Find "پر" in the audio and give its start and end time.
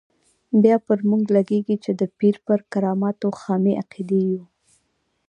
0.85-0.99, 2.45-2.59